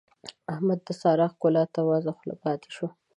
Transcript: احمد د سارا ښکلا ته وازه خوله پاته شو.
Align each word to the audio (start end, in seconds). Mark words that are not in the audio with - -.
احمد 0.53 0.79
د 0.87 0.89
سارا 1.01 1.27
ښکلا 1.33 1.63
ته 1.73 1.79
وازه 1.89 2.11
خوله 2.17 2.35
پاته 2.43 2.69
شو. 2.75 2.87